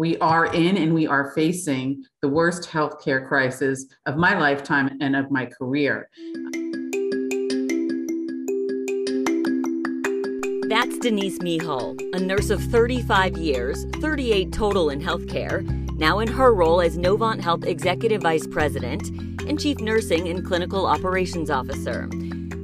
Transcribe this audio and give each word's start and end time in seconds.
We 0.00 0.16
are 0.16 0.46
in 0.46 0.78
and 0.78 0.94
we 0.94 1.06
are 1.06 1.30
facing 1.34 2.06
the 2.22 2.28
worst 2.30 2.70
healthcare 2.70 3.28
crisis 3.28 3.84
of 4.06 4.16
my 4.16 4.34
lifetime 4.38 4.96
and 5.02 5.14
of 5.14 5.30
my 5.30 5.44
career. 5.44 6.08
That's 10.70 10.98
Denise 11.00 11.38
Mihal, 11.40 12.00
a 12.14 12.18
nurse 12.18 12.48
of 12.48 12.62
35 12.62 13.36
years, 13.36 13.84
38 14.00 14.50
total 14.54 14.88
in 14.88 15.02
healthcare, 15.02 15.62
now 15.98 16.20
in 16.20 16.28
her 16.28 16.54
role 16.54 16.80
as 16.80 16.96
Novant 16.96 17.42
Health 17.42 17.66
Executive 17.66 18.22
Vice 18.22 18.46
President 18.46 19.06
and 19.46 19.60
Chief 19.60 19.80
Nursing 19.80 20.28
and 20.28 20.46
Clinical 20.46 20.86
Operations 20.86 21.50
Officer. 21.50 22.08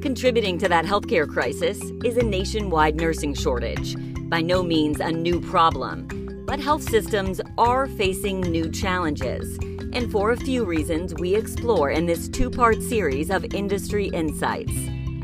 Contributing 0.00 0.56
to 0.56 0.70
that 0.70 0.86
healthcare 0.86 1.28
crisis 1.28 1.78
is 2.02 2.16
a 2.16 2.22
nationwide 2.22 2.96
nursing 2.96 3.34
shortage, 3.34 3.94
by 4.30 4.40
no 4.40 4.62
means 4.62 5.00
a 5.00 5.12
new 5.12 5.38
problem 5.38 6.25
but 6.46 6.60
health 6.60 6.88
systems 6.88 7.40
are 7.58 7.88
facing 7.88 8.40
new 8.40 8.70
challenges. 8.70 9.58
And 9.92 10.10
for 10.12 10.30
a 10.30 10.36
few 10.36 10.64
reasons, 10.64 11.12
we 11.14 11.34
explore 11.34 11.90
in 11.90 12.06
this 12.06 12.28
two 12.28 12.50
part 12.50 12.80
series 12.80 13.30
of 13.30 13.52
Industry 13.52 14.06
Insights, 14.08 14.72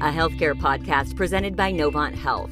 a 0.01 0.11
healthcare 0.11 0.55
podcast 0.55 1.15
presented 1.15 1.55
by 1.55 1.73
Novant 1.73 2.17
Health. 2.17 2.51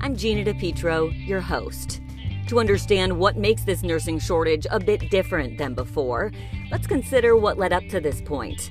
I'm 0.00 0.14
Gina 0.14 0.44
DePietro, 0.44 1.26
your 1.26 1.40
host. 1.40 2.00
To 2.46 2.60
understand 2.60 3.18
what 3.18 3.36
makes 3.36 3.64
this 3.64 3.82
nursing 3.82 4.20
shortage 4.20 4.68
a 4.70 4.78
bit 4.78 5.10
different 5.10 5.58
than 5.58 5.74
before, 5.74 6.30
let's 6.70 6.86
consider 6.86 7.36
what 7.36 7.58
led 7.58 7.72
up 7.72 7.86
to 7.88 8.00
this 8.00 8.20
point. 8.20 8.70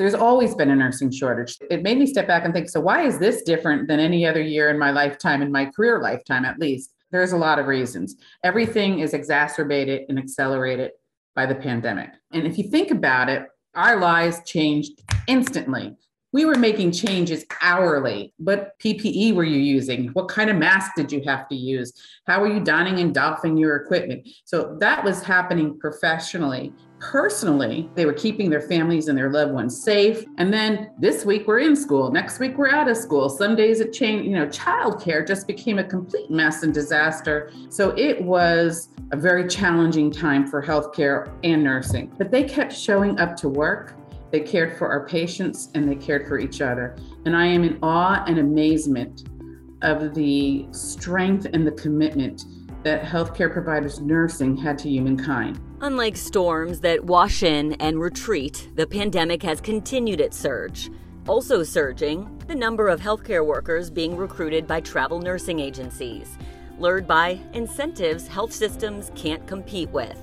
There's 0.00 0.14
always 0.14 0.54
been 0.54 0.70
a 0.70 0.74
nursing 0.76 1.10
shortage. 1.10 1.58
It 1.70 1.82
made 1.82 1.98
me 1.98 2.06
step 2.06 2.26
back 2.26 2.46
and 2.46 2.54
think 2.54 2.70
so, 2.70 2.80
why 2.80 3.02
is 3.02 3.18
this 3.18 3.42
different 3.42 3.86
than 3.86 4.00
any 4.00 4.24
other 4.26 4.40
year 4.40 4.70
in 4.70 4.78
my 4.78 4.92
lifetime, 4.92 5.42
in 5.42 5.52
my 5.52 5.66
career 5.66 6.00
lifetime 6.00 6.46
at 6.46 6.58
least? 6.58 6.94
There's 7.10 7.32
a 7.32 7.36
lot 7.36 7.58
of 7.58 7.66
reasons. 7.66 8.16
Everything 8.42 9.00
is 9.00 9.12
exacerbated 9.12 10.04
and 10.08 10.18
accelerated 10.18 10.92
by 11.36 11.44
the 11.44 11.54
pandemic. 11.54 12.08
And 12.32 12.46
if 12.46 12.56
you 12.56 12.70
think 12.70 12.90
about 12.90 13.28
it, 13.28 13.44
our 13.74 14.00
lives 14.00 14.40
changed 14.46 15.02
instantly. 15.26 15.94
We 16.32 16.44
were 16.44 16.56
making 16.56 16.92
changes 16.92 17.44
hourly. 17.60 18.32
What 18.38 18.78
PPE 18.78 19.34
were 19.34 19.44
you 19.44 19.58
using? 19.58 20.08
What 20.08 20.28
kind 20.28 20.48
of 20.48 20.56
mask 20.56 20.92
did 20.96 21.10
you 21.10 21.22
have 21.26 21.48
to 21.48 21.56
use? 21.56 21.92
How 22.26 22.40
were 22.40 22.52
you 22.52 22.60
donning 22.60 23.00
and 23.00 23.14
doffing 23.14 23.56
your 23.56 23.76
equipment? 23.76 24.28
So 24.44 24.76
that 24.80 25.02
was 25.04 25.22
happening 25.22 25.78
professionally 25.78 26.72
personally, 27.00 27.90
they 27.94 28.06
were 28.06 28.12
keeping 28.12 28.50
their 28.50 28.60
families 28.60 29.08
and 29.08 29.18
their 29.18 29.30
loved 29.30 29.52
ones 29.52 29.82
safe. 29.82 30.24
And 30.38 30.52
then 30.52 30.90
this 30.98 31.24
week 31.24 31.46
we're 31.46 31.60
in 31.60 31.74
school, 31.74 32.12
next 32.12 32.38
week 32.38 32.56
we're 32.56 32.70
out 32.70 32.88
of 32.88 32.96
school. 32.96 33.28
Some 33.28 33.56
days 33.56 33.80
it 33.80 33.92
changed, 33.92 34.26
you 34.26 34.36
know, 34.36 34.46
childcare 34.46 35.26
just 35.26 35.46
became 35.46 35.78
a 35.78 35.84
complete 35.84 36.30
mess 36.30 36.62
and 36.62 36.72
disaster. 36.72 37.50
So 37.70 37.90
it 37.96 38.22
was 38.22 38.90
a 39.12 39.16
very 39.16 39.48
challenging 39.48 40.10
time 40.10 40.46
for 40.46 40.62
healthcare 40.62 41.32
and 41.42 41.64
nursing. 41.64 42.12
But 42.16 42.30
they 42.30 42.44
kept 42.44 42.72
showing 42.72 43.18
up 43.18 43.34
to 43.38 43.48
work. 43.48 43.94
They 44.30 44.40
cared 44.40 44.78
for 44.78 44.88
our 44.88 45.06
patients 45.06 45.70
and 45.74 45.88
they 45.88 45.96
cared 45.96 46.28
for 46.28 46.38
each 46.38 46.60
other. 46.60 46.96
And 47.24 47.36
I 47.36 47.46
am 47.46 47.64
in 47.64 47.78
awe 47.82 48.24
and 48.26 48.38
amazement 48.38 49.24
of 49.82 50.14
the 50.14 50.66
strength 50.72 51.46
and 51.52 51.66
the 51.66 51.72
commitment 51.72 52.44
that 52.82 53.02
healthcare 53.02 53.52
providers 53.52 54.00
nursing 54.00 54.56
had 54.56 54.78
to 54.78 54.88
humankind. 54.88 55.60
Unlike 55.80 56.16
storms 56.16 56.80
that 56.80 57.04
wash 57.04 57.42
in 57.42 57.74
and 57.74 58.00
retreat, 58.00 58.70
the 58.74 58.86
pandemic 58.86 59.42
has 59.42 59.60
continued 59.60 60.20
its 60.20 60.38
surge. 60.38 60.90
Also 61.26 61.62
surging, 61.62 62.42
the 62.46 62.54
number 62.54 62.88
of 62.88 63.00
healthcare 63.00 63.44
workers 63.44 63.90
being 63.90 64.16
recruited 64.16 64.66
by 64.66 64.80
travel 64.80 65.20
nursing 65.20 65.60
agencies, 65.60 66.36
lured 66.78 67.06
by 67.06 67.38
incentives 67.52 68.26
health 68.26 68.52
systems 68.52 69.10
can't 69.14 69.46
compete 69.46 69.90
with. 69.90 70.18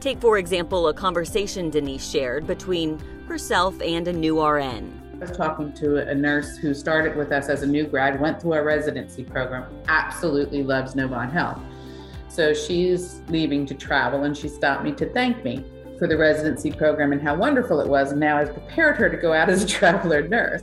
Take, 0.00 0.20
for 0.20 0.38
example, 0.38 0.88
a 0.88 0.94
conversation 0.94 1.70
Denise 1.70 2.08
shared 2.08 2.46
between 2.46 3.00
herself 3.26 3.80
and 3.82 4.08
a 4.08 4.12
new 4.12 4.42
RN. 4.42 5.02
I 5.14 5.18
was 5.18 5.36
talking 5.36 5.72
to 5.74 6.08
a 6.08 6.14
nurse 6.14 6.56
who 6.56 6.74
started 6.74 7.16
with 7.16 7.32
us 7.32 7.48
as 7.48 7.62
a 7.62 7.66
new 7.66 7.86
grad, 7.86 8.20
went 8.20 8.40
through 8.40 8.52
our 8.52 8.64
residency 8.64 9.24
program, 9.24 9.64
absolutely 9.88 10.62
loves 10.62 10.94
Novant 10.94 11.32
Health. 11.32 11.58
So 12.28 12.54
she's 12.54 13.22
leaving 13.28 13.66
to 13.66 13.74
travel 13.74 14.24
and 14.24 14.36
she 14.36 14.48
stopped 14.48 14.84
me 14.84 14.92
to 14.92 15.12
thank 15.12 15.42
me 15.42 15.64
for 15.98 16.06
the 16.06 16.16
residency 16.16 16.70
program 16.70 17.12
and 17.12 17.20
how 17.20 17.34
wonderful 17.34 17.80
it 17.80 17.88
was. 17.88 18.12
And 18.12 18.20
now 18.20 18.36
I've 18.36 18.52
prepared 18.52 18.96
her 18.96 19.08
to 19.08 19.16
go 19.16 19.32
out 19.32 19.48
as 19.48 19.64
a 19.64 19.66
traveler 19.78 20.28
nurse. 20.28 20.62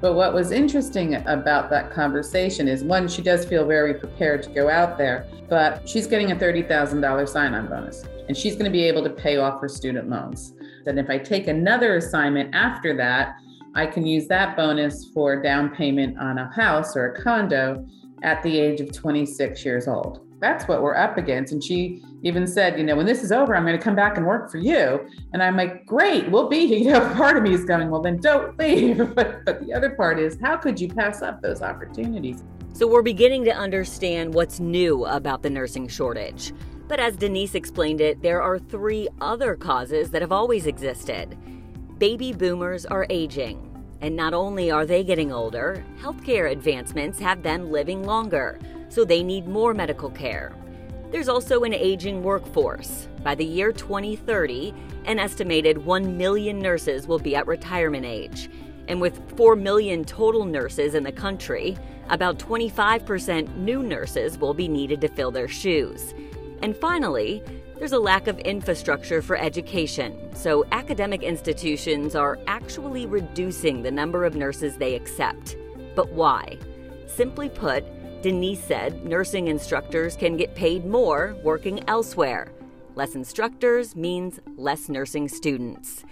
But 0.00 0.14
what 0.14 0.34
was 0.34 0.50
interesting 0.50 1.14
about 1.26 1.70
that 1.70 1.92
conversation 1.92 2.66
is 2.66 2.82
one, 2.82 3.06
she 3.06 3.22
does 3.22 3.44
feel 3.44 3.64
very 3.64 3.94
prepared 3.94 4.42
to 4.42 4.50
go 4.50 4.68
out 4.68 4.98
there, 4.98 5.26
but 5.48 5.88
she's 5.88 6.08
getting 6.08 6.32
a 6.32 6.36
$30,000 6.36 7.28
sign 7.28 7.54
on 7.54 7.68
bonus 7.68 8.04
and 8.26 8.36
she's 8.36 8.54
going 8.54 8.64
to 8.64 8.70
be 8.70 8.82
able 8.84 9.04
to 9.04 9.10
pay 9.10 9.36
off 9.36 9.60
her 9.60 9.68
student 9.68 10.08
loans. 10.08 10.54
And 10.86 10.98
if 10.98 11.10
I 11.10 11.18
take 11.18 11.48
another 11.48 11.96
assignment 11.96 12.54
after 12.54 12.96
that, 12.96 13.36
I 13.74 13.86
can 13.86 14.06
use 14.06 14.26
that 14.28 14.56
bonus 14.56 15.10
for 15.14 15.40
down 15.40 15.74
payment 15.74 16.18
on 16.18 16.38
a 16.38 16.52
house 16.54 16.96
or 16.96 17.12
a 17.12 17.22
condo 17.22 17.86
at 18.22 18.42
the 18.42 18.58
age 18.58 18.80
of 18.80 18.92
26 18.92 19.64
years 19.64 19.88
old 19.88 20.26
that's 20.42 20.66
what 20.66 20.82
we're 20.82 20.96
up 20.96 21.16
against. 21.16 21.52
And 21.52 21.62
she 21.62 22.02
even 22.22 22.46
said, 22.48 22.76
you 22.76 22.84
know, 22.84 22.96
when 22.96 23.06
this 23.06 23.22
is 23.22 23.30
over, 23.30 23.54
I'm 23.56 23.64
going 23.64 23.78
to 23.78 23.82
come 23.82 23.94
back 23.94 24.16
and 24.16 24.26
work 24.26 24.50
for 24.50 24.58
you. 24.58 25.08
And 25.32 25.40
I'm 25.40 25.56
like, 25.56 25.86
great, 25.86 26.28
we'll 26.30 26.48
be 26.48 26.66
here. 26.66 26.72
You 26.82 26.90
know, 26.90 27.14
part 27.14 27.36
of 27.36 27.44
me 27.44 27.54
is 27.54 27.64
going, 27.64 27.90
well, 27.90 28.02
then 28.02 28.18
don't 28.18 28.58
leave. 28.58 28.98
But, 29.14 29.44
but 29.44 29.64
the 29.64 29.72
other 29.72 29.90
part 29.90 30.18
is, 30.18 30.36
how 30.40 30.56
could 30.56 30.80
you 30.80 30.88
pass 30.88 31.22
up 31.22 31.40
those 31.42 31.62
opportunities? 31.62 32.42
So 32.72 32.88
we're 32.88 33.02
beginning 33.02 33.44
to 33.44 33.54
understand 33.54 34.34
what's 34.34 34.58
new 34.58 35.04
about 35.04 35.42
the 35.42 35.50
nursing 35.50 35.86
shortage. 35.86 36.52
But 36.88 37.00
as 37.00 37.16
Denise 37.16 37.54
explained 37.54 38.00
it, 38.00 38.22
there 38.22 38.42
are 38.42 38.58
three 38.58 39.08
other 39.20 39.54
causes 39.54 40.10
that 40.10 40.22
have 40.22 40.32
always 40.32 40.66
existed. 40.66 41.36
Baby 41.98 42.32
boomers 42.32 42.84
are 42.86 43.06
aging. 43.10 43.68
And 44.00 44.16
not 44.16 44.34
only 44.34 44.70
are 44.70 44.84
they 44.84 45.04
getting 45.04 45.32
older, 45.32 45.84
healthcare 46.00 46.50
advancements 46.50 47.20
have 47.20 47.42
them 47.42 47.70
living 47.70 48.02
longer 48.02 48.58
so 48.88 49.04
they 49.04 49.22
need 49.22 49.46
more 49.46 49.72
medical 49.72 50.10
care. 50.10 50.52
There's 51.10 51.28
also 51.28 51.62
an 51.62 51.72
aging 51.72 52.22
workforce. 52.22 53.08
By 53.22 53.34
the 53.34 53.44
year 53.44 53.72
2030, 53.72 54.74
an 55.04 55.18
estimated 55.18 55.78
1 55.78 56.16
million 56.16 56.58
nurses 56.58 57.06
will 57.06 57.18
be 57.18 57.36
at 57.36 57.46
retirement 57.46 58.04
age. 58.04 58.50
And 58.88 59.00
with 59.00 59.20
4 59.36 59.54
million 59.56 60.04
total 60.04 60.44
nurses 60.44 60.94
in 60.94 61.04
the 61.04 61.12
country, 61.12 61.76
about 62.08 62.38
25% 62.38 63.56
new 63.56 63.82
nurses 63.82 64.36
will 64.36 64.54
be 64.54 64.68
needed 64.68 65.00
to 65.02 65.08
fill 65.08 65.30
their 65.30 65.48
shoes. 65.48 66.12
And 66.62 66.76
finally, 66.76 67.42
there's 67.76 67.92
a 67.92 67.98
lack 67.98 68.28
of 68.28 68.38
infrastructure 68.38 69.20
for 69.20 69.36
education, 69.36 70.32
so 70.34 70.64
academic 70.70 71.24
institutions 71.24 72.14
are 72.14 72.38
actually 72.46 73.06
reducing 73.06 73.82
the 73.82 73.90
number 73.90 74.24
of 74.24 74.36
nurses 74.36 74.76
they 74.76 74.94
accept. 74.94 75.56
But 75.96 76.12
why? 76.12 76.58
Simply 77.08 77.48
put, 77.48 77.84
Denise 78.22 78.62
said 78.62 79.04
nursing 79.04 79.48
instructors 79.48 80.14
can 80.14 80.36
get 80.36 80.54
paid 80.54 80.86
more 80.86 81.36
working 81.42 81.82
elsewhere. 81.88 82.52
Less 82.94 83.16
instructors 83.16 83.96
means 83.96 84.38
less 84.56 84.88
nursing 84.88 85.26
students. 85.26 86.04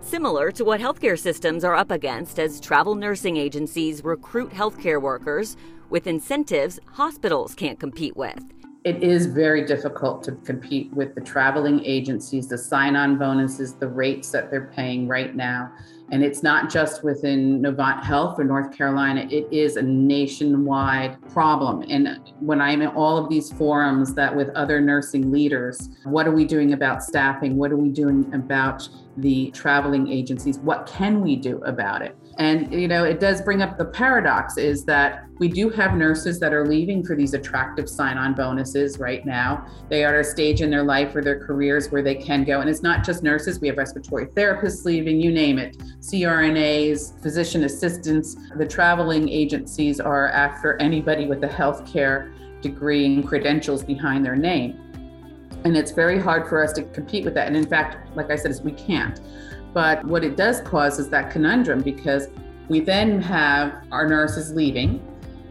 Similar 0.00 0.50
to 0.52 0.64
what 0.64 0.80
healthcare 0.80 1.18
systems 1.18 1.64
are 1.64 1.74
up 1.74 1.90
against 1.90 2.38
as 2.38 2.60
travel 2.60 2.94
nursing 2.94 3.36
agencies 3.36 4.02
recruit 4.02 4.50
healthcare 4.50 5.02
workers 5.02 5.58
with 5.90 6.06
incentives 6.06 6.80
hospitals 6.86 7.54
can't 7.54 7.78
compete 7.78 8.16
with. 8.16 8.42
It 8.84 9.02
is 9.02 9.26
very 9.26 9.66
difficult 9.66 10.22
to 10.24 10.32
compete 10.32 10.92
with 10.92 11.16
the 11.16 11.20
traveling 11.20 11.84
agencies, 11.84 12.46
the 12.46 12.56
sign 12.56 12.94
on 12.94 13.18
bonuses, 13.18 13.74
the 13.74 13.88
rates 13.88 14.30
that 14.30 14.50
they're 14.50 14.70
paying 14.74 15.08
right 15.08 15.34
now. 15.34 15.72
And 16.10 16.22
it's 16.22 16.44
not 16.44 16.70
just 16.70 17.02
within 17.02 17.60
Novant 17.60 18.04
Health 18.04 18.38
or 18.38 18.44
North 18.44 18.74
Carolina, 18.74 19.26
it 19.30 19.46
is 19.52 19.76
a 19.76 19.82
nationwide 19.82 21.20
problem. 21.28 21.84
And 21.90 22.32
when 22.38 22.60
I'm 22.60 22.80
in 22.80 22.88
all 22.88 23.18
of 23.18 23.28
these 23.28 23.52
forums 23.52 24.14
that 24.14 24.34
with 24.34 24.48
other 24.50 24.80
nursing 24.80 25.32
leaders, 25.32 25.90
what 26.04 26.28
are 26.28 26.32
we 26.32 26.44
doing 26.44 26.72
about 26.72 27.02
staffing? 27.02 27.56
What 27.56 27.72
are 27.72 27.76
we 27.76 27.90
doing 27.90 28.32
about 28.32 28.88
the 29.16 29.50
traveling 29.50 30.06
agencies? 30.08 30.60
What 30.60 30.86
can 30.86 31.20
we 31.20 31.34
do 31.34 31.58
about 31.64 32.00
it? 32.00 32.16
And 32.38 32.72
you 32.72 32.86
know, 32.86 33.02
it 33.02 33.18
does 33.18 33.42
bring 33.42 33.62
up 33.62 33.78
the 33.78 33.84
paradox 33.84 34.56
is 34.58 34.84
that 34.84 35.24
we 35.38 35.48
do 35.48 35.70
have 35.70 35.94
nurses 35.94 36.38
that 36.38 36.52
are 36.52 36.66
leaving 36.66 37.04
for 37.04 37.16
these 37.16 37.34
attractive 37.34 37.88
sign-on 37.88 38.34
bonuses 38.34 38.98
right 38.98 39.26
now. 39.26 39.66
They 39.88 40.04
are 40.04 40.14
at 40.14 40.20
a 40.20 40.24
stage 40.24 40.60
in 40.60 40.70
their 40.70 40.84
life 40.84 41.14
or 41.16 41.22
their 41.22 41.44
careers 41.44 41.90
where 41.90 42.02
they 42.02 42.14
can 42.14 42.44
go. 42.44 42.60
And 42.60 42.70
it's 42.70 42.82
not 42.82 43.04
just 43.04 43.24
nurses, 43.24 43.60
we 43.60 43.66
have 43.68 43.76
respiratory 43.76 44.26
therapists 44.26 44.84
leaving, 44.84 45.20
you 45.20 45.32
name 45.32 45.58
it, 45.58 45.78
CRNAs, 46.00 47.20
physician 47.22 47.64
assistants. 47.64 48.36
The 48.56 48.66
traveling 48.66 49.28
agencies 49.28 49.98
are 49.98 50.28
after 50.28 50.80
anybody 50.80 51.26
with 51.26 51.42
a 51.42 51.48
healthcare 51.48 52.32
degree 52.62 53.04
and 53.06 53.26
credentials 53.26 53.82
behind 53.82 54.24
their 54.24 54.36
name. 54.36 54.80
And 55.64 55.76
it's 55.76 55.90
very 55.90 56.20
hard 56.20 56.48
for 56.48 56.62
us 56.62 56.72
to 56.74 56.84
compete 56.84 57.24
with 57.24 57.34
that. 57.34 57.48
And 57.48 57.56
in 57.56 57.66
fact, 57.66 58.16
like 58.16 58.30
I 58.30 58.36
said, 58.36 58.56
we 58.64 58.72
can't. 58.72 59.20
But 59.78 60.04
what 60.04 60.24
it 60.24 60.36
does 60.36 60.60
cause 60.62 60.98
is 60.98 61.08
that 61.10 61.30
conundrum 61.30 61.82
because 61.82 62.26
we 62.66 62.80
then 62.80 63.22
have 63.22 63.84
our 63.92 64.08
nurses 64.08 64.52
leaving 64.52 65.00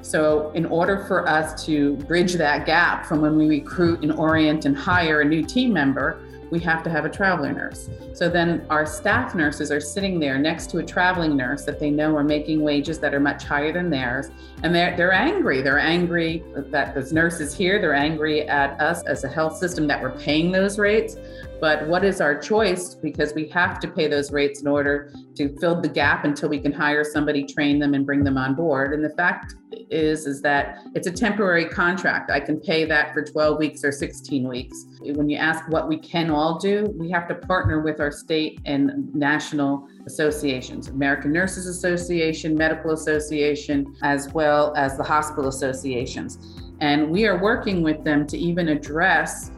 So, 0.02 0.52
in 0.52 0.66
order 0.66 1.06
for 1.08 1.26
us 1.30 1.66
to 1.66 1.96
bridge 2.10 2.34
that 2.34 2.66
gap 2.66 3.06
from 3.06 3.22
when 3.22 3.38
we 3.38 3.48
recruit 3.48 4.04
and 4.04 4.12
orient 4.12 4.66
and 4.66 4.78
hire 4.78 5.22
a 5.22 5.26
new 5.26 5.44
team 5.46 5.72
member, 5.72 6.20
we 6.50 6.60
have 6.60 6.84
to 6.84 6.90
have 6.90 7.06
a 7.06 7.10
traveler 7.10 7.52
nurse. 7.52 7.90
So 8.14 8.30
then 8.30 8.66
our 8.70 8.86
staff 8.86 9.36
nurses 9.36 9.72
are 9.72 9.82
sitting 9.82 10.20
there 10.20 10.38
next 10.38 10.70
to 10.72 10.78
a 10.80 10.84
traveling 10.84 11.36
nurse 11.36 11.66
that 11.66 11.80
they 11.80 11.92
know 11.92 12.16
are 12.16 12.24
making 12.24 12.62
wages 12.62 13.00
that 13.00 13.14
are 13.14 13.20
much 13.20 13.44
higher 13.44 13.74
than 13.74 13.90
theirs. 13.90 14.30
And 14.64 14.74
they're, 14.74 14.96
they're 14.96 15.12
angry. 15.12 15.62
They're 15.62 15.80
angry 15.80 16.44
that 16.56 16.96
those 16.96 17.12
nurses 17.12 17.54
here, 17.54 17.80
they're 17.80 17.94
angry 17.94 18.48
at 18.48 18.80
us 18.80 19.04
as 19.04 19.24
a 19.24 19.28
health 19.28 19.58
system 19.58 19.88
that 19.88 20.02
we're 20.02 20.18
paying 20.18 20.52
those 20.52 20.80
rates. 20.80 21.18
But 21.60 21.88
what 21.88 22.04
is 22.04 22.22
our 22.22 22.40
choice? 22.40 22.94
Because 22.94 23.34
we 23.34 23.48
have 23.50 23.80
to 23.80 23.88
pay 23.88 24.08
those 24.08 24.32
rates 24.32 24.62
in 24.62 24.68
order 24.68 25.12
to 25.36 25.58
fill 25.60 25.82
the 25.82 25.90
gap 25.90 26.24
until 26.24 26.50
we 26.50 26.60
can 26.60 26.72
hire 26.72 27.04
somebody, 27.04 27.46
train 27.46 27.80
them, 27.80 27.94
and 27.94 28.06
bring 28.06 28.24
them 28.24 28.38
on 28.38 28.54
board. 28.54 28.94
And 28.94 29.04
the 29.04 29.10
fact 29.12 29.56
is, 29.90 30.28
is 30.28 30.42
that 30.42 30.80
it's 30.94 31.08
a 31.08 31.12
temporary 31.12 31.66
contract. 31.66 32.30
I 32.30 32.40
can 32.40 32.60
pay 32.60 32.86
that 32.86 33.14
for 33.14 33.24
12 33.24 33.58
weeks 33.58 33.84
or 33.84 33.92
16 33.92 34.48
weeks. 34.48 34.86
When 35.02 35.30
you 35.30 35.38
ask 35.38 35.68
what 35.70 35.88
we 35.88 35.98
can 35.98 36.30
all 36.30 36.58
do, 36.60 36.94
we 36.98 37.10
have 37.12 37.28
to 37.30 37.36
partner 37.36 37.82
with 37.82 38.00
our 38.00 38.12
state 38.12 38.60
and 38.66 39.14
national 39.16 39.88
associations, 40.06 40.90
American 40.90 41.32
Nurses 41.32 41.68
Association, 41.68 42.56
Medical 42.56 42.92
Association, 42.92 43.96
as 44.04 44.32
well 44.34 44.74
as 44.76 44.98
the 44.98 45.04
hospital 45.04 45.50
associations. 45.50 46.62
And 46.80 47.10
we 47.10 47.26
are 47.26 47.42
working 47.42 47.82
with 47.82 48.04
them 48.04 48.28
to 48.28 48.38
even 48.38 48.70
address 48.70 49.52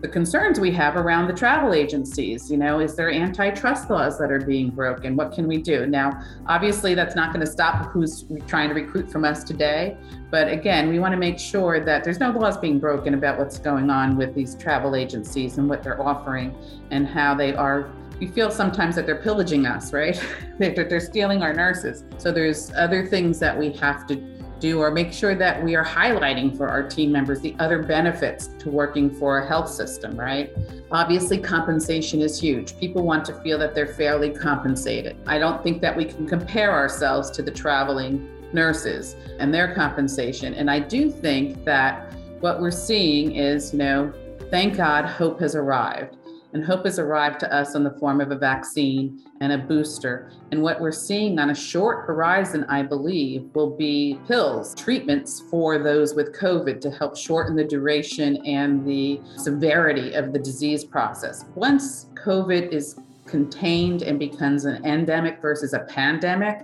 the 0.00 0.08
concerns 0.08 0.58
we 0.58 0.70
have 0.72 0.96
around 0.96 1.26
the 1.26 1.32
travel 1.32 1.74
agencies. 1.74 2.50
You 2.50 2.56
know, 2.56 2.80
is 2.80 2.94
there 2.94 3.10
antitrust 3.10 3.90
laws 3.90 4.18
that 4.18 4.32
are 4.32 4.40
being 4.40 4.70
broken? 4.70 5.14
What 5.14 5.32
can 5.32 5.46
we 5.46 5.58
do? 5.58 5.86
Now, 5.86 6.22
obviously, 6.46 6.94
that's 6.94 7.14
not 7.14 7.32
going 7.32 7.44
to 7.44 7.50
stop 7.50 7.90
who's 7.90 8.24
trying 8.46 8.68
to 8.68 8.74
recruit 8.74 9.10
from 9.10 9.24
us 9.24 9.44
today. 9.44 9.96
But 10.30 10.48
again, 10.48 10.88
we 10.88 10.98
want 10.98 11.12
to 11.12 11.18
make 11.18 11.38
sure 11.38 11.80
that 11.80 12.02
there's 12.02 12.18
no 12.18 12.30
laws 12.30 12.56
being 12.56 12.78
broken 12.78 13.14
about 13.14 13.38
what's 13.38 13.58
going 13.58 13.90
on 13.90 14.16
with 14.16 14.34
these 14.34 14.54
travel 14.54 14.96
agencies 14.96 15.58
and 15.58 15.68
what 15.68 15.82
they're 15.82 16.00
offering 16.00 16.56
and 16.90 17.06
how 17.06 17.34
they 17.34 17.54
are. 17.54 17.90
We 18.18 18.26
feel 18.26 18.50
sometimes 18.50 18.96
that 18.96 19.06
they're 19.06 19.22
pillaging 19.22 19.66
us, 19.66 19.92
right? 19.92 20.22
they're 20.58 21.00
stealing 21.00 21.42
our 21.42 21.52
nurses. 21.52 22.04
So 22.18 22.32
there's 22.32 22.70
other 22.72 23.06
things 23.06 23.38
that 23.40 23.58
we 23.58 23.72
have 23.72 24.06
to 24.06 24.29
do 24.60 24.78
or 24.80 24.90
make 24.90 25.12
sure 25.12 25.34
that 25.34 25.62
we 25.62 25.74
are 25.74 25.84
highlighting 25.84 26.56
for 26.56 26.68
our 26.68 26.88
team 26.88 27.10
members 27.10 27.40
the 27.40 27.56
other 27.58 27.82
benefits 27.82 28.48
to 28.58 28.68
working 28.68 29.10
for 29.10 29.38
a 29.38 29.48
health 29.48 29.68
system, 29.68 30.18
right? 30.18 30.54
Obviously, 30.90 31.38
compensation 31.38 32.20
is 32.20 32.40
huge. 32.40 32.78
People 32.78 33.04
want 33.04 33.24
to 33.24 33.34
feel 33.40 33.58
that 33.58 33.74
they're 33.74 33.86
fairly 33.86 34.30
compensated. 34.30 35.16
I 35.26 35.38
don't 35.38 35.62
think 35.62 35.80
that 35.82 35.96
we 35.96 36.04
can 36.04 36.28
compare 36.28 36.72
ourselves 36.72 37.30
to 37.32 37.42
the 37.42 37.50
traveling 37.50 38.28
nurses 38.52 39.16
and 39.38 39.52
their 39.52 39.74
compensation. 39.74 40.54
And 40.54 40.70
I 40.70 40.80
do 40.80 41.10
think 41.10 41.64
that 41.64 42.12
what 42.40 42.60
we're 42.60 42.70
seeing 42.70 43.36
is, 43.36 43.72
you 43.72 43.78
know, 43.78 44.12
thank 44.50 44.76
God 44.76 45.04
hope 45.04 45.40
has 45.40 45.54
arrived 45.54 46.16
and 46.52 46.64
hope 46.64 46.84
has 46.84 46.98
arrived 46.98 47.40
to 47.40 47.52
us 47.54 47.74
in 47.74 47.84
the 47.84 47.92
form 47.92 48.20
of 48.20 48.30
a 48.30 48.36
vaccine 48.36 49.22
and 49.40 49.52
a 49.52 49.58
booster. 49.58 50.30
And 50.50 50.62
what 50.62 50.80
we're 50.80 50.92
seeing 50.92 51.38
on 51.38 51.50
a 51.50 51.54
short 51.54 52.06
horizon, 52.06 52.64
I 52.68 52.82
believe, 52.82 53.48
will 53.54 53.76
be 53.76 54.18
pills, 54.26 54.74
treatments 54.74 55.40
for 55.50 55.78
those 55.78 56.14
with 56.14 56.38
COVID 56.38 56.80
to 56.80 56.90
help 56.90 57.16
shorten 57.16 57.56
the 57.56 57.64
duration 57.64 58.44
and 58.46 58.86
the 58.86 59.20
severity 59.36 60.14
of 60.14 60.32
the 60.32 60.38
disease 60.38 60.84
process. 60.84 61.44
Once 61.54 62.06
COVID 62.14 62.72
is 62.72 62.98
contained 63.26 64.02
and 64.02 64.18
becomes 64.18 64.64
an 64.64 64.84
endemic 64.84 65.40
versus 65.40 65.72
a 65.72 65.80
pandemic, 65.80 66.62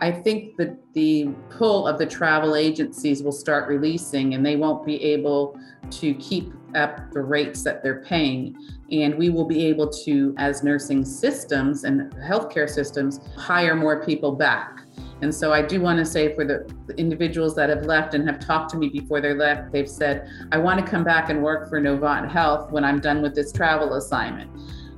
I 0.00 0.10
think 0.10 0.56
that 0.56 0.76
the 0.94 1.28
pull 1.50 1.86
of 1.86 1.98
the 1.98 2.06
travel 2.06 2.56
agencies 2.56 3.22
will 3.22 3.32
start 3.32 3.68
releasing 3.68 4.34
and 4.34 4.44
they 4.44 4.56
won't 4.56 4.84
be 4.86 5.02
able 5.02 5.60
to 5.90 6.14
keep 6.14 6.52
up 6.74 7.10
the 7.12 7.20
rates 7.20 7.62
that 7.64 7.82
they're 7.82 8.02
paying. 8.02 8.56
And 8.90 9.14
we 9.16 9.28
will 9.28 9.44
be 9.44 9.66
able 9.66 9.88
to, 10.04 10.34
as 10.38 10.62
nursing 10.62 11.04
systems 11.04 11.84
and 11.84 12.12
healthcare 12.14 12.68
systems, 12.68 13.20
hire 13.36 13.76
more 13.76 14.04
people 14.04 14.32
back. 14.32 14.80
And 15.22 15.34
so 15.34 15.52
I 15.52 15.60
do 15.60 15.82
want 15.82 15.98
to 15.98 16.06
say 16.06 16.34
for 16.34 16.46
the 16.46 16.66
individuals 16.96 17.54
that 17.56 17.68
have 17.68 17.84
left 17.84 18.14
and 18.14 18.26
have 18.26 18.40
talked 18.40 18.70
to 18.70 18.78
me 18.78 18.88
before 18.88 19.20
they 19.20 19.34
left, 19.34 19.70
they've 19.70 19.88
said, 19.88 20.30
I 20.50 20.56
want 20.56 20.84
to 20.84 20.90
come 20.90 21.04
back 21.04 21.28
and 21.28 21.42
work 21.42 21.68
for 21.68 21.78
Novant 21.78 22.30
Health 22.30 22.70
when 22.70 22.84
I'm 22.84 23.00
done 23.00 23.20
with 23.20 23.34
this 23.34 23.52
travel 23.52 23.94
assignment. 23.94 24.50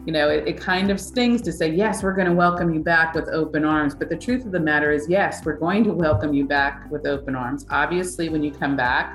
You 0.05 0.13
know, 0.13 0.31
it, 0.31 0.49
it 0.49 0.57
kind 0.57 0.91
of 0.91 0.99
stings 0.99 1.41
to 1.43 1.53
say, 1.53 1.71
yes, 1.71 2.03
we're 2.03 2.15
going 2.15 2.27
to 2.27 2.35
welcome 2.35 2.75
you 2.75 2.81
back 2.81 3.15
with 3.15 3.29
open 3.29 3.65
arms. 3.65 3.95
But 3.95 4.09
the 4.09 4.17
truth 4.17 4.45
of 4.45 4.51
the 4.51 4.59
matter 4.59 4.91
is, 4.91 5.09
yes, 5.09 5.45
we're 5.45 5.57
going 5.57 5.85
to 5.85 5.93
welcome 5.93 6.35
you 6.35 6.45
back 6.45 6.91
with 6.91 7.07
open 7.07 7.37
arms. 7.37 7.67
Obviously, 7.71 8.29
when 8.29 8.43
you 8.43 8.51
come 8.51 8.77
back, 8.77 9.15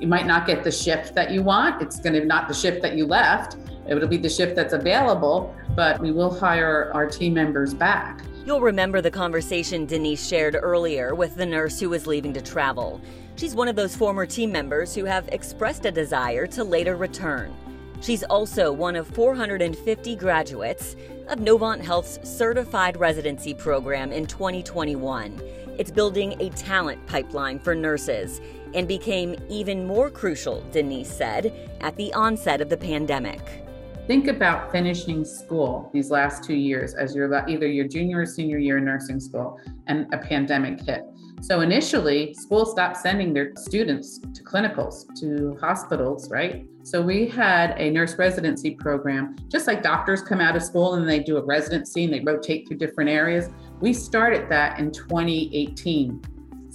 you 0.00 0.08
might 0.08 0.26
not 0.26 0.44
get 0.44 0.64
the 0.64 0.70
shift 0.72 1.14
that 1.14 1.30
you 1.30 1.42
want. 1.42 1.80
It's 1.80 2.00
going 2.00 2.14
to 2.14 2.22
be 2.22 2.26
not 2.26 2.48
the 2.48 2.54
shift 2.54 2.82
that 2.82 2.96
you 2.96 3.06
left. 3.06 3.56
It'll 3.88 4.08
be 4.08 4.16
the 4.16 4.28
shift 4.28 4.56
that's 4.56 4.72
available, 4.72 5.54
but 5.76 6.00
we 6.00 6.10
will 6.10 6.36
hire 6.36 6.90
our 6.92 7.06
team 7.06 7.34
members 7.34 7.72
back. 7.72 8.20
You'll 8.44 8.60
remember 8.60 9.00
the 9.00 9.12
conversation 9.12 9.86
Denise 9.86 10.26
shared 10.26 10.56
earlier 10.60 11.14
with 11.14 11.36
the 11.36 11.46
nurse 11.46 11.78
who 11.78 11.90
was 11.90 12.08
leaving 12.08 12.32
to 12.32 12.42
travel. 12.42 13.00
She's 13.36 13.54
one 13.54 13.68
of 13.68 13.76
those 13.76 13.94
former 13.94 14.26
team 14.26 14.50
members 14.50 14.92
who 14.92 15.04
have 15.04 15.28
expressed 15.28 15.84
a 15.84 15.92
desire 15.92 16.48
to 16.48 16.64
later 16.64 16.96
return. 16.96 17.54
She's 18.00 18.22
also 18.24 18.72
one 18.72 18.94
of 18.94 19.08
450 19.08 20.16
graduates 20.16 20.96
of 21.28 21.40
Novant 21.40 21.80
Health's 21.80 22.20
certified 22.22 22.96
residency 22.98 23.54
program 23.54 24.12
in 24.12 24.26
2021. 24.26 25.40
It's 25.78 25.90
building 25.90 26.40
a 26.40 26.50
talent 26.50 27.04
pipeline 27.06 27.58
for 27.58 27.74
nurses 27.74 28.40
and 28.74 28.86
became 28.86 29.34
even 29.48 29.86
more 29.86 30.10
crucial, 30.10 30.62
Denise 30.72 31.10
said, 31.10 31.52
at 31.80 31.96
the 31.96 32.12
onset 32.14 32.60
of 32.60 32.68
the 32.68 32.76
pandemic. 32.76 33.65
Think 34.06 34.28
about 34.28 34.70
finishing 34.70 35.24
school 35.24 35.90
these 35.92 36.12
last 36.12 36.44
two 36.44 36.54
years 36.54 36.94
as 36.94 37.12
your 37.12 37.34
either 37.48 37.66
your 37.66 37.88
junior 37.88 38.20
or 38.20 38.26
senior 38.26 38.56
year 38.56 38.78
in 38.78 38.84
nursing 38.84 39.18
school 39.18 39.58
and 39.88 40.06
a 40.14 40.18
pandemic 40.18 40.80
hit. 40.80 41.02
So 41.40 41.60
initially, 41.60 42.32
schools 42.34 42.70
stopped 42.70 42.98
sending 42.98 43.34
their 43.34 43.50
students 43.56 44.20
to 44.20 44.44
clinicals, 44.44 45.06
to 45.20 45.58
hospitals, 45.60 46.30
right? 46.30 46.66
So 46.84 47.02
we 47.02 47.26
had 47.26 47.74
a 47.78 47.90
nurse 47.90 48.16
residency 48.16 48.76
program, 48.76 49.34
just 49.48 49.66
like 49.66 49.82
doctors 49.82 50.22
come 50.22 50.40
out 50.40 50.54
of 50.54 50.62
school 50.62 50.94
and 50.94 51.08
they 51.08 51.18
do 51.18 51.36
a 51.36 51.44
residency 51.44 52.04
and 52.04 52.12
they 52.12 52.20
rotate 52.20 52.68
through 52.68 52.78
different 52.78 53.10
areas. 53.10 53.50
We 53.80 53.92
started 53.92 54.48
that 54.50 54.78
in 54.78 54.92
2018 54.92 56.22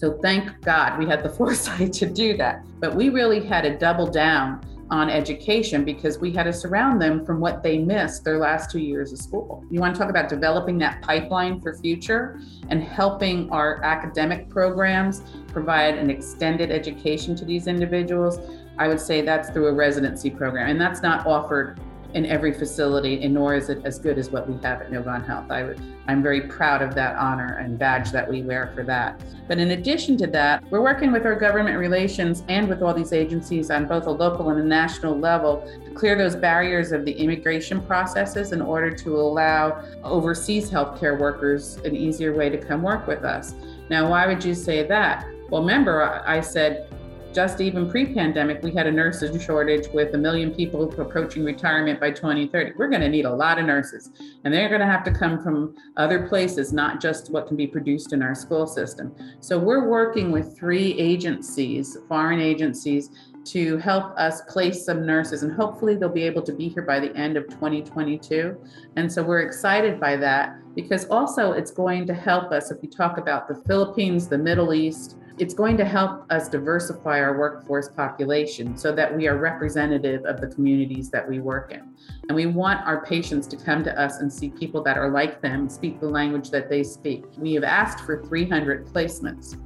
so 0.02 0.18
thank 0.20 0.60
God 0.62 0.98
we 0.98 1.06
had 1.06 1.22
the 1.22 1.30
foresight 1.38 1.94
to 1.94 2.08
do 2.08 2.36
that. 2.38 2.66
But 2.80 2.96
we 2.96 3.10
really 3.10 3.46
had 3.46 3.62
to 3.62 3.78
double 3.78 4.08
down 4.08 4.60
on 4.92 5.10
education 5.10 5.86
because 5.86 6.20
we 6.20 6.34
had 6.34 6.44
to 6.44 6.54
surround 6.54 7.02
them 7.02 7.26
from 7.26 7.40
what 7.40 7.64
they 7.64 7.78
missed 7.78 8.26
their 8.26 8.38
last 8.38 8.70
two 8.70 8.80
years 8.80 9.14
of 9.14 9.18
school. 9.18 9.64
You 9.72 9.80
want 9.80 9.96
to 9.96 10.00
talk 10.00 10.10
about 10.10 10.28
developing 10.28 10.78
that 10.80 11.02
pipeline 11.02 11.62
for 11.62 11.74
future 11.74 12.40
and 12.70 12.84
helping 12.84 13.50
our 13.52 13.82
academic 13.84 14.50
programs 14.50 15.22
provide 15.48 15.98
an 15.98 16.10
extended 16.10 16.72
education 16.72 17.38
to 17.38 17.46
these 17.46 17.68
individuals. 17.68 18.40
I 18.78 18.90
would 18.90 19.00
say 19.00 19.22
that's 19.22 19.50
through 19.50 19.68
a 19.68 19.74
residency 19.74 20.30
program, 20.30 20.70
and 20.70 20.80
that's 20.80 21.02
not 21.02 21.26
offered 21.26 21.80
in 22.14 22.26
every 22.26 22.54
facility, 22.54 23.24
and 23.24 23.34
nor 23.34 23.56
is 23.56 23.70
it 23.70 23.82
as 23.86 24.00
good 24.00 24.18
as 24.18 24.30
what 24.30 24.48
we 24.48 24.54
have 24.56 24.82
at 24.82 24.92
Novant 24.92 25.26
Health. 25.26 25.50
I, 25.50 25.74
I'm 26.08 26.22
very 26.22 26.42
proud 26.42 26.82
of 26.82 26.94
that 26.96 27.16
honor 27.16 27.58
and 27.58 27.78
badge 27.80 28.12
that 28.12 28.30
we 28.30 28.42
wear 28.42 28.72
for 28.76 28.84
that. 28.84 29.22
But 29.48 29.60
in 29.60 29.72
addition 29.72 30.18
to 30.18 30.28
that, 30.28 30.64
we're 30.70 30.82
working 30.82 31.12
with 31.12 31.26
our 31.26 31.36
government 31.36 31.78
relations 31.78 32.44
and 32.50 32.68
with 32.68 32.82
all 32.82 32.94
these 32.94 33.14
agencies 33.14 33.72
on 33.72 33.88
both 33.88 34.08
a 34.08 34.12
local 34.12 34.50
and 34.50 34.60
a 34.60 34.64
national 34.64 35.18
level 35.18 35.68
to 35.86 35.92
clear 35.92 36.18
those 36.18 36.36
barriers 36.36 36.92
of 36.92 37.06
the 37.06 37.12
immigration 37.12 37.82
processes 37.82 38.52
in 38.52 38.62
order 38.62 38.92
to 38.92 39.16
allow 39.18 39.84
overseas 40.04 40.70
healthcare 40.70 41.20
workers 41.20 41.78
an 41.78 41.96
easier 41.96 42.34
way 42.34 42.50
to 42.50 42.58
come 42.58 42.82
work 42.82 43.08
with 43.08 43.24
us. 43.24 43.54
Now, 43.90 44.10
why 44.10 44.28
would 44.28 44.44
you 44.44 44.54
say 44.54 44.88
that? 44.88 45.26
Well, 45.50 45.62
remember, 45.62 46.24
I 46.26 46.40
said 46.40 46.88
just 47.34 47.62
even 47.62 47.90
pre-pandemic, 47.90 48.62
we 48.62 48.72
had 48.72 48.88
a 48.88 48.92
nursing 48.92 49.40
shortage 49.40 49.88
with 49.94 50.14
a 50.16 50.18
million 50.18 50.54
people 50.54 50.92
approaching 51.00 51.44
retirement 51.44 52.00
by 52.00 52.12
2030. 52.12 52.74
We're 52.78 52.90
going 52.90 53.02
to 53.02 53.10
need 53.10 53.26
a 53.26 53.34
lot 53.34 53.58
of 53.58 53.66
nurses, 53.66 54.12
and 54.44 54.54
they're 54.54 54.68
going 54.68 54.82
to 54.82 54.88
have 54.88 55.04
to 55.06 55.12
come 55.12 55.42
from 55.42 55.76
other 55.98 56.28
places, 56.28 56.74
not 56.74 57.02
just 57.02 57.32
what 57.32 57.48
can 57.48 57.56
be 57.56 57.68
produced 57.68 58.12
in 58.12 58.22
our 58.22 58.36
school 58.36 58.68
system. 58.68 59.16
So 59.40 59.58
we're 59.58 59.88
working 59.88 60.32
with 60.32 60.58
three 60.58 61.00
agencies, 61.00 61.98
foreign 62.08 62.42
agencies, 62.42 63.10
to 63.44 63.78
help 63.78 64.16
us 64.18 64.42
place 64.42 64.86
some 64.86 65.06
nurses, 65.06 65.44
and 65.44 65.52
hopefully 65.52 65.96
they'll 65.96 66.10
be 66.10 66.24
able 66.24 66.44
to 66.44 66.54
be 66.54 66.70
here 66.70 66.84
by 66.84 67.00
the 67.00 67.16
end 67.16 67.38
of 67.38 67.48
2022. 67.48 68.56
And 68.98 69.12
so 69.12 69.24
we're 69.24 69.42
excited 69.42 70.00
by 70.00 70.16
that 70.18 70.58
because 70.76 71.06
also 71.06 71.54
it's 71.54 71.72
going 71.72 72.06
to 72.08 72.14
help 72.14 72.52
us 72.52 72.72
if 72.72 72.82
we 72.82 72.88
talk 72.88 73.18
about 73.18 73.48
the 73.48 73.56
Philippines, 73.68 74.28
the 74.28 74.38
Middle 74.38 74.74
East, 74.74 75.18
it's 75.38 75.54
going 75.54 75.78
to 75.78 75.86
help 75.86 76.26
us 76.32 76.50
diversify 76.50 77.20
our 77.20 77.38
workforce 77.38 77.90
population 77.90 78.78
so 78.78 78.92
that 78.92 79.16
we 79.16 79.28
are 79.28 79.38
representative 79.38 80.26
of 80.26 80.42
the 80.42 80.48
communities 80.48 81.10
that 81.10 81.28
we 81.28 81.40
work 81.40 81.72
in. 81.72 81.94
And 82.28 82.36
we 82.36 82.46
want 82.46 82.86
our 82.86 83.06
patients 83.06 83.48
to 83.48 83.58
come 83.58 83.84
to 83.84 84.00
us 84.00 84.18
and 84.18 84.32
see 84.32 84.50
people 84.50 84.84
that 84.84 84.98
are 84.98 85.10
like 85.10 85.42
them, 85.42 85.70
speak 85.70 86.00
the 86.00 86.10
language 86.10 86.50
that 86.52 86.70
they 86.70 86.84
speak. 86.84 87.26
We 87.38 87.54
have 87.54 87.64
asked 87.64 88.04
for 88.06 88.24
300 88.24 88.88
placements. 88.88 89.58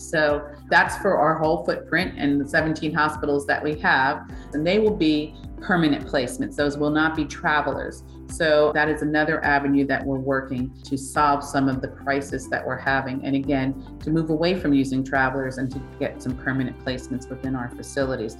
So 0.00 0.48
that's 0.70 0.96
for 0.98 1.16
our 1.16 1.38
whole 1.38 1.64
footprint 1.64 2.14
and 2.18 2.40
the 2.40 2.48
17 2.48 2.92
hospitals 2.92 3.46
that 3.46 3.62
we 3.62 3.78
have. 3.80 4.30
And 4.52 4.66
they 4.66 4.78
will 4.78 4.96
be 4.96 5.34
permanent 5.64 6.06
placements, 6.06 6.56
those 6.56 6.76
will 6.76 6.90
not 6.90 7.16
be 7.16 7.24
travelers. 7.24 8.04
So 8.28 8.70
that 8.74 8.88
is 8.88 9.02
another 9.02 9.42
avenue 9.44 9.86
that 9.86 10.04
we're 10.04 10.18
working 10.18 10.70
to 10.84 10.96
solve 10.98 11.42
some 11.42 11.68
of 11.68 11.80
the 11.80 11.88
crisis 11.88 12.48
that 12.48 12.64
we're 12.64 12.76
having. 12.76 13.24
And 13.24 13.34
again, 13.34 13.98
to 14.02 14.10
move 14.10 14.30
away 14.30 14.58
from 14.58 14.74
using 14.74 15.02
travelers 15.02 15.58
and 15.58 15.70
to 15.70 15.80
get 15.98 16.22
some 16.22 16.36
permanent 16.36 16.78
placements 16.84 17.30
within 17.30 17.56
our 17.56 17.70
facilities. 17.70 18.36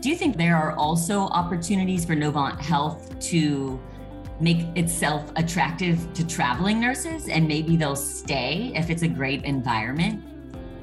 Do 0.00 0.08
you 0.08 0.16
think 0.16 0.36
there 0.36 0.56
are 0.56 0.72
also 0.72 1.20
opportunities 1.28 2.04
for 2.04 2.14
Novant 2.14 2.60
Health 2.60 3.18
to 3.30 3.80
make 4.40 4.76
itself 4.76 5.30
attractive 5.36 6.12
to 6.14 6.26
traveling 6.26 6.80
nurses 6.80 7.28
and 7.28 7.46
maybe 7.46 7.76
they'll 7.76 7.94
stay 7.94 8.72
if 8.74 8.90
it's 8.90 9.02
a 9.02 9.08
great 9.08 9.44
environment? 9.44 10.33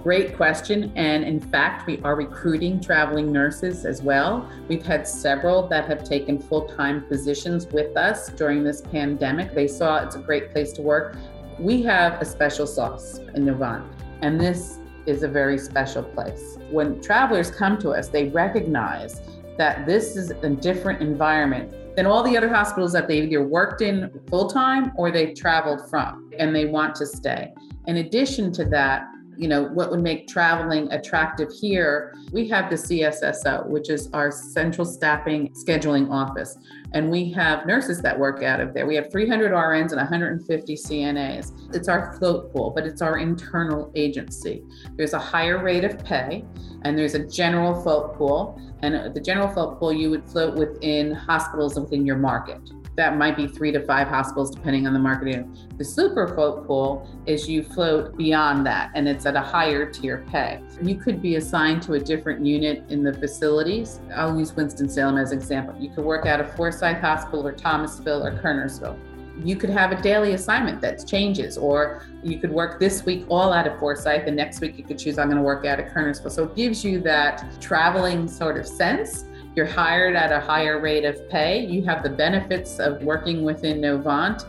Great 0.03 0.35
question. 0.35 0.91
And 0.95 1.23
in 1.23 1.39
fact, 1.39 1.85
we 1.85 2.01
are 2.01 2.15
recruiting 2.15 2.81
traveling 2.81 3.31
nurses 3.31 3.85
as 3.85 4.01
well. 4.01 4.49
We've 4.67 4.83
had 4.83 5.07
several 5.07 5.67
that 5.67 5.85
have 5.85 6.03
taken 6.03 6.39
full 6.39 6.67
time 6.67 7.05
positions 7.05 7.67
with 7.67 7.95
us 7.95 8.29
during 8.29 8.63
this 8.63 8.81
pandemic. 8.81 9.53
They 9.53 9.67
saw 9.67 10.03
it's 10.03 10.15
a 10.15 10.19
great 10.19 10.51
place 10.51 10.73
to 10.73 10.81
work. 10.81 11.17
We 11.59 11.83
have 11.83 12.19
a 12.19 12.25
special 12.25 12.65
sauce 12.65 13.19
in 13.35 13.45
Novant, 13.45 13.85
and 14.21 14.41
this 14.41 14.79
is 15.05 15.21
a 15.21 15.27
very 15.27 15.59
special 15.59 16.01
place. 16.01 16.57
When 16.71 16.99
travelers 16.99 17.51
come 17.51 17.77
to 17.79 17.91
us, 17.91 18.07
they 18.07 18.29
recognize 18.29 19.21
that 19.57 19.85
this 19.85 20.15
is 20.15 20.31
a 20.31 20.49
different 20.49 21.01
environment 21.01 21.95
than 21.95 22.07
all 22.07 22.23
the 22.23 22.35
other 22.35 22.49
hospitals 22.49 22.91
that 22.93 23.07
they've 23.07 23.25
either 23.25 23.43
worked 23.43 23.81
in 23.81 24.09
full 24.29 24.49
time 24.49 24.93
or 24.95 25.11
they 25.11 25.33
traveled 25.33 25.87
from, 25.91 26.31
and 26.39 26.55
they 26.55 26.65
want 26.65 26.95
to 26.95 27.05
stay. 27.05 27.53
In 27.85 27.97
addition 27.97 28.51
to 28.53 28.65
that, 28.65 29.03
you 29.37 29.47
know, 29.47 29.63
what 29.63 29.91
would 29.91 30.01
make 30.01 30.27
traveling 30.27 30.91
attractive 30.91 31.49
here, 31.51 32.15
we 32.31 32.47
have 32.49 32.69
the 32.69 32.75
CSSO, 32.75 33.67
which 33.67 33.89
is 33.89 34.09
our 34.13 34.31
central 34.31 34.85
staffing 34.85 35.53
scheduling 35.53 36.09
office. 36.11 36.57
And 36.93 37.09
we 37.09 37.31
have 37.31 37.65
nurses 37.65 38.01
that 38.01 38.17
work 38.17 38.43
out 38.43 38.59
of 38.59 38.73
there. 38.73 38.85
We 38.85 38.95
have 38.95 39.11
300 39.11 39.51
RNs 39.51 39.91
and 39.91 39.97
150 39.97 40.75
CNAs. 40.75 41.75
It's 41.75 41.87
our 41.87 42.13
float 42.17 42.51
pool, 42.51 42.71
but 42.75 42.85
it's 42.85 43.01
our 43.01 43.17
internal 43.17 43.91
agency. 43.95 44.63
There's 44.97 45.13
a 45.13 45.19
higher 45.19 45.63
rate 45.63 45.85
of 45.85 46.03
pay, 46.03 46.43
and 46.83 46.97
there's 46.97 47.15
a 47.15 47.25
general 47.25 47.81
float 47.81 48.15
pool. 48.15 48.59
And 48.83 49.13
the 49.13 49.21
general 49.21 49.47
float 49.47 49.79
pool, 49.79 49.93
you 49.93 50.09
would 50.09 50.25
float 50.25 50.55
within 50.55 51.13
hospitals 51.13 51.79
within 51.79 52.05
your 52.05 52.17
market 52.17 52.59
that 52.95 53.17
might 53.17 53.37
be 53.37 53.47
three 53.47 53.71
to 53.71 53.81
five 53.81 54.07
hospitals 54.07 54.51
depending 54.51 54.85
on 54.85 54.93
the 54.93 54.99
marketing. 54.99 55.57
The 55.77 55.85
super 55.85 56.27
float 56.27 56.67
pool 56.67 57.09
is 57.25 57.47
you 57.47 57.63
float 57.63 58.17
beyond 58.17 58.65
that 58.65 58.91
and 58.95 59.07
it's 59.07 59.25
at 59.25 59.35
a 59.35 59.41
higher 59.41 59.89
tier 59.89 60.25
pay. 60.29 60.61
You 60.81 60.95
could 60.95 61.21
be 61.21 61.35
assigned 61.35 61.81
to 61.83 61.93
a 61.93 61.99
different 61.99 62.45
unit 62.45 62.83
in 62.89 63.03
the 63.03 63.13
facilities. 63.13 64.01
I'll 64.13 64.37
use 64.37 64.53
Winston-Salem 64.55 65.17
as 65.17 65.31
an 65.31 65.37
example. 65.37 65.75
You 65.79 65.89
could 65.89 66.03
work 66.03 66.25
out 66.25 66.41
of 66.41 66.53
Forsyth 66.55 66.97
Hospital 66.97 67.47
or 67.47 67.53
Thomasville 67.53 68.25
or 68.25 68.31
Kernersville. 68.33 68.97
You 69.43 69.55
could 69.55 69.69
have 69.69 69.91
a 69.91 70.01
daily 70.01 70.33
assignment 70.33 70.81
that 70.81 71.07
changes, 71.07 71.57
or 71.57 72.05
you 72.21 72.37
could 72.37 72.51
work 72.51 72.79
this 72.79 73.05
week 73.05 73.25
all 73.29 73.53
out 73.53 73.65
of 73.65 73.79
Forsyth, 73.79 74.27
and 74.27 74.35
next 74.35 74.59
week 74.59 74.77
you 74.77 74.83
could 74.83 74.99
choose, 74.99 75.17
I'm 75.17 75.27
going 75.27 75.37
to 75.37 75.43
work 75.43 75.65
out 75.65 75.79
of 75.79 75.87
Kernersville. 75.87 76.29
So 76.29 76.43
it 76.43 76.55
gives 76.55 76.83
you 76.83 76.99
that 77.01 77.59
traveling 77.59 78.27
sort 78.27 78.57
of 78.57 78.67
sense 78.67 79.25
you're 79.55 79.65
hired 79.65 80.15
at 80.15 80.31
a 80.31 80.39
higher 80.39 80.79
rate 80.79 81.03
of 81.03 81.29
pay. 81.29 81.65
You 81.65 81.83
have 81.83 82.03
the 82.03 82.09
benefits 82.09 82.79
of 82.79 83.03
working 83.03 83.43
within 83.43 83.81
Novant. 83.81 84.45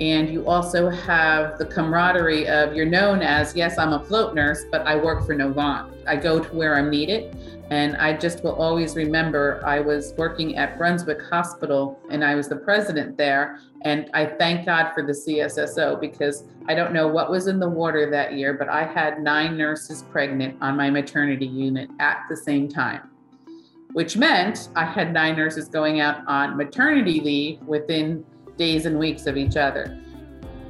And 0.00 0.28
you 0.28 0.46
also 0.46 0.90
have 0.90 1.58
the 1.58 1.64
camaraderie 1.64 2.46
of 2.48 2.74
you're 2.74 2.84
known 2.84 3.22
as, 3.22 3.56
yes, 3.56 3.78
I'm 3.78 3.94
a 3.94 4.04
float 4.04 4.34
nurse, 4.34 4.64
but 4.70 4.86
I 4.86 4.96
work 4.96 5.24
for 5.24 5.34
Novant. 5.34 5.90
I 6.06 6.16
go 6.16 6.38
to 6.38 6.54
where 6.54 6.76
I'm 6.76 6.90
needed. 6.90 7.36
And 7.70 7.96
I 7.96 8.16
just 8.16 8.44
will 8.44 8.54
always 8.54 8.94
remember 8.94 9.60
I 9.64 9.80
was 9.80 10.14
working 10.16 10.56
at 10.56 10.78
Brunswick 10.78 11.20
Hospital 11.22 11.98
and 12.10 12.22
I 12.24 12.34
was 12.34 12.48
the 12.48 12.56
president 12.56 13.16
there. 13.16 13.58
And 13.82 14.08
I 14.14 14.26
thank 14.26 14.66
God 14.66 14.92
for 14.94 15.02
the 15.02 15.12
CSSO 15.12 16.00
because 16.00 16.44
I 16.68 16.74
don't 16.74 16.92
know 16.92 17.08
what 17.08 17.30
was 17.30 17.46
in 17.46 17.58
the 17.58 17.68
water 17.68 18.08
that 18.10 18.34
year, 18.34 18.54
but 18.54 18.68
I 18.68 18.84
had 18.84 19.20
nine 19.20 19.56
nurses 19.56 20.02
pregnant 20.10 20.56
on 20.60 20.76
my 20.76 20.90
maternity 20.90 21.46
unit 21.46 21.90
at 21.98 22.24
the 22.28 22.36
same 22.36 22.68
time 22.68 23.10
which 23.96 24.14
meant 24.14 24.68
I 24.76 24.84
had 24.84 25.14
nine 25.14 25.36
nurses 25.36 25.68
going 25.70 26.00
out 26.00 26.20
on 26.28 26.54
maternity 26.54 27.18
leave 27.18 27.62
within 27.62 28.26
days 28.58 28.84
and 28.84 28.98
weeks 28.98 29.26
of 29.26 29.38
each 29.38 29.56
other. 29.56 29.98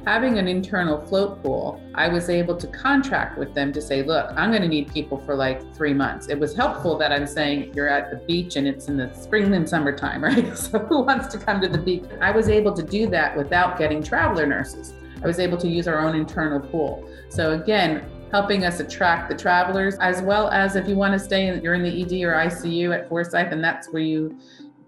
Having 0.05 0.37
an 0.37 0.47
internal 0.47 1.05
float 1.07 1.43
pool, 1.43 1.81
I 1.93 2.07
was 2.07 2.29
able 2.29 2.55
to 2.55 2.67
contract 2.67 3.37
with 3.37 3.53
them 3.53 3.73
to 3.73 3.81
say, 3.81 4.01
look, 4.01 4.31
I'm 4.37 4.49
going 4.49 4.61
to 4.61 4.67
need 4.69 4.93
people 4.93 5.17
for 5.17 5.35
like 5.35 5.75
three 5.75 5.93
months. 5.93 6.29
It 6.29 6.39
was 6.39 6.55
helpful 6.55 6.97
that 6.99 7.11
I'm 7.11 7.27
saying 7.27 7.73
you're 7.73 7.89
at 7.89 8.11
the 8.11 8.25
beach 8.25 8.55
and 8.55 8.65
it's 8.65 8.87
in 8.87 8.95
the 8.95 9.13
spring 9.13 9.53
and 9.53 9.67
summertime, 9.67 10.23
right? 10.23 10.57
So 10.57 10.79
who 10.79 11.01
wants 11.01 11.27
to 11.33 11.37
come 11.37 11.59
to 11.59 11.67
the 11.67 11.79
beach? 11.79 12.05
I 12.21 12.31
was 12.31 12.47
able 12.47 12.73
to 12.75 12.81
do 12.81 13.07
that 13.07 13.35
without 13.35 13.77
getting 13.77 14.01
traveler 14.01 14.45
nurses. 14.45 14.93
I 15.21 15.27
was 15.27 15.39
able 15.39 15.57
to 15.57 15.67
use 15.67 15.89
our 15.89 15.99
own 15.99 16.15
internal 16.15 16.61
pool. 16.61 17.05
So 17.27 17.59
again, 17.59 18.09
helping 18.31 18.65
us 18.65 18.79
attract 18.79 19.29
the 19.29 19.35
travelers, 19.35 19.95
as 19.99 20.21
well 20.21 20.49
as 20.49 20.75
if 20.75 20.87
you 20.87 20.95
want 20.95 21.13
to 21.13 21.19
stay, 21.19 21.59
you're 21.59 21.73
in 21.73 21.83
the 21.83 22.01
ED 22.01 22.23
or 22.23 22.33
ICU 22.33 22.93
at 22.93 23.07
Forsyth, 23.07 23.51
and 23.51 23.63
that's 23.63 23.91
where 23.91 24.01
you 24.01 24.37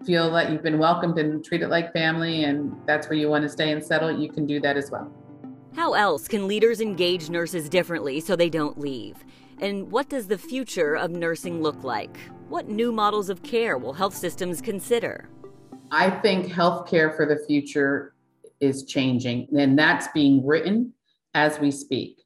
feel 0.04 0.30
that 0.32 0.50
you've 0.50 0.62
been 0.62 0.78
welcomed 0.78 1.18
and 1.18 1.44
treated 1.44 1.68
like 1.68 1.92
family, 1.92 2.44
and 2.44 2.74
that's 2.86 3.08
where 3.08 3.18
you 3.18 3.28
want 3.28 3.42
to 3.42 3.48
stay 3.48 3.72
and 3.72 3.84
settle, 3.84 4.10
you 4.10 4.30
can 4.30 4.46
do 4.46 4.60
that 4.60 4.76
as 4.76 4.90
well. 4.90 5.12
How 5.74 5.94
else 5.94 6.26
can 6.26 6.48
leaders 6.48 6.80
engage 6.80 7.30
nurses 7.30 7.68
differently 7.68 8.20
so 8.20 8.34
they 8.34 8.50
don't 8.50 8.78
leave? 8.78 9.16
And 9.60 9.90
what 9.90 10.08
does 10.08 10.26
the 10.26 10.38
future 10.38 10.96
of 10.96 11.10
nursing 11.10 11.62
look 11.62 11.84
like? 11.84 12.18
What 12.48 12.68
new 12.68 12.92
models 12.92 13.28
of 13.28 13.42
care 13.42 13.78
will 13.78 13.92
health 13.92 14.16
systems 14.16 14.60
consider? 14.60 15.28
I 15.90 16.10
think 16.10 16.46
healthcare 16.46 17.14
for 17.14 17.26
the 17.26 17.44
future 17.46 18.14
is 18.60 18.84
changing, 18.84 19.48
and 19.56 19.78
that's 19.78 20.08
being 20.08 20.46
written 20.46 20.92
as 21.34 21.58
we 21.58 21.70
speak. 21.70 22.18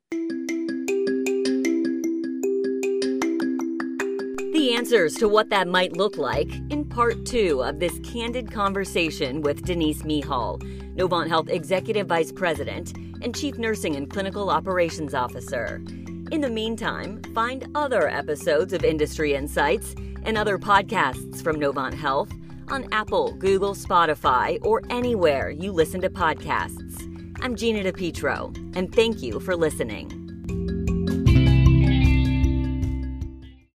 Answers 4.85 5.15
to 5.15 5.27
what 5.27 5.49
that 5.49 5.67
might 5.67 5.97
look 5.97 6.19
like 6.19 6.53
in 6.69 6.85
part 6.85 7.25
two 7.25 7.63
of 7.65 7.81
this 7.81 7.99
candid 8.01 8.53
conversation 8.53 9.41
with 9.41 9.65
Denise 9.65 10.03
Mihal, 10.03 10.61
Novant 10.95 11.27
Health 11.27 11.49
Executive 11.49 12.07
Vice 12.07 12.31
President 12.31 12.95
and 13.23 13.35
Chief 13.35 13.57
Nursing 13.57 13.97
and 13.97 14.11
Clinical 14.11 14.51
Operations 14.51 15.15
Officer. 15.15 15.83
In 16.31 16.43
the 16.43 16.51
meantime, 16.51 17.23
find 17.35 17.67
other 17.75 18.11
episodes 18.11 18.75
of 18.75 18.85
Industry 18.85 19.33
Insights 19.33 19.95
and 20.25 20.37
other 20.37 20.59
podcasts 20.59 21.43
from 21.43 21.57
Novant 21.57 21.95
Health 21.95 22.31
on 22.69 22.87
Apple, 22.93 23.33
Google, 23.37 23.75
Spotify, 23.75 24.59
or 24.61 24.83
anywhere 24.91 25.49
you 25.49 25.73
listen 25.73 26.03
to 26.03 26.11
podcasts. 26.11 27.01
I'm 27.41 27.57
Gina 27.57 27.91
DePietro, 27.91 28.77
and 28.77 28.95
thank 28.95 29.23
you 29.23 29.41
for 29.41 29.57
listening. 29.57 30.24